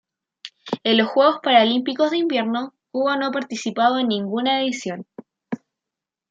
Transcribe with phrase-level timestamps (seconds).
[0.83, 5.05] En los Juegos Paralímpicos de Invierno Cuba no ha participado en ninguna edición.